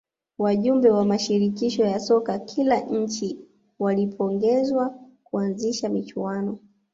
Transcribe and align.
wajumbe 0.37 0.89
wa 0.89 1.05
mashirikisho 1.05 1.83
ya 1.83 1.99
soka 1.99 2.39
kila 2.39 2.79
nchi 2.81 3.39
walipongezwa 3.79 4.99
kuanzisha 5.23 5.89
michuano 5.89 6.59